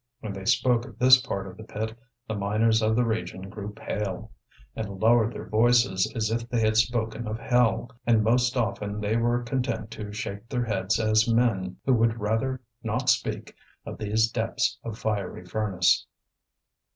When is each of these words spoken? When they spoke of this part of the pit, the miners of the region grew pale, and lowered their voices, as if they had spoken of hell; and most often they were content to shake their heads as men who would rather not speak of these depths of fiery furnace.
When 0.21 0.33
they 0.33 0.45
spoke 0.45 0.85
of 0.85 0.97
this 0.97 1.21
part 1.21 1.45
of 1.45 1.57
the 1.57 1.63
pit, 1.63 1.95
the 2.27 2.33
miners 2.33 2.81
of 2.81 2.95
the 2.95 3.05
region 3.05 3.49
grew 3.51 3.71
pale, 3.71 4.31
and 4.75 4.99
lowered 4.99 5.31
their 5.31 5.45
voices, 5.47 6.11
as 6.15 6.31
if 6.31 6.49
they 6.49 6.59
had 6.61 6.75
spoken 6.75 7.27
of 7.27 7.37
hell; 7.37 7.87
and 8.07 8.23
most 8.23 8.57
often 8.57 8.99
they 8.99 9.15
were 9.15 9.43
content 9.43 9.91
to 9.91 10.11
shake 10.11 10.49
their 10.49 10.65
heads 10.65 10.99
as 10.99 11.31
men 11.31 11.77
who 11.85 11.93
would 11.93 12.19
rather 12.19 12.61
not 12.81 13.11
speak 13.11 13.53
of 13.85 13.99
these 13.99 14.31
depths 14.31 14.79
of 14.83 14.97
fiery 14.97 15.45
furnace. 15.45 16.07